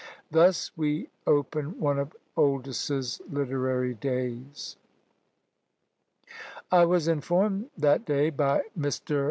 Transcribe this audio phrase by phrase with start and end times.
[0.31, 4.75] Thus we open one of Oldys's literary days:
[6.71, 9.05] I was informed that day by Mr.
[9.05, 9.19] Tho.